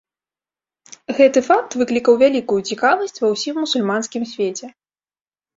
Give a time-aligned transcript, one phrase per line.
[1.17, 4.67] Гэты факт выклікаў вялікую цікавасць ва ўсім мусульманскім свеце.